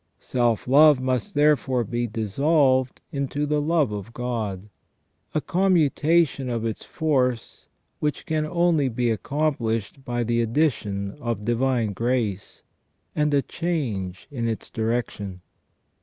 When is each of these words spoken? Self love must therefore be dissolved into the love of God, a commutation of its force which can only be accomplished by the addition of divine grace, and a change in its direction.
Self 0.17 0.67
love 0.67 0.99
must 0.99 1.35
therefore 1.35 1.83
be 1.83 2.07
dissolved 2.07 3.01
into 3.11 3.45
the 3.45 3.61
love 3.61 3.91
of 3.91 4.13
God, 4.13 4.67
a 5.35 5.41
commutation 5.41 6.49
of 6.49 6.65
its 6.65 6.83
force 6.83 7.67
which 7.99 8.25
can 8.25 8.43
only 8.47 8.89
be 8.89 9.11
accomplished 9.11 10.03
by 10.03 10.23
the 10.23 10.41
addition 10.41 11.11
of 11.21 11.45
divine 11.45 11.93
grace, 11.93 12.63
and 13.15 13.31
a 13.31 13.43
change 13.43 14.27
in 14.31 14.47
its 14.47 14.71
direction. 14.71 15.41